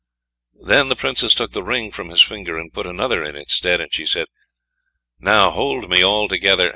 Then 0.65 0.91
she 0.97 1.29
took 1.29 1.51
the 1.51 1.61
ring 1.61 1.91
from 1.91 2.09
his 2.09 2.23
finger, 2.23 2.57
and 2.57 2.73
put 2.73 2.87
another 2.87 3.23
in 3.23 3.35
its 3.35 3.53
stead; 3.53 3.79
and 3.79 3.93
she 3.93 4.07
said: 4.07 4.25
"Now 5.19 5.51
hold 5.51 5.91
me 5.91 6.01
all 6.03 6.27
together! 6.27 6.69